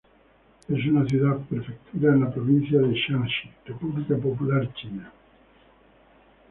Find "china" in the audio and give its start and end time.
4.73-5.13